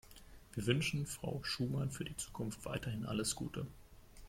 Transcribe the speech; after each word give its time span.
Wir 0.55 0.65
wünschen 0.65 1.05
Frau 1.05 1.41
Schumann 1.43 1.91
für 1.91 2.03
die 2.03 2.17
Zukunft 2.17 2.65
weiterhin 2.65 3.05
alles 3.05 3.35
Gute. 3.35 3.67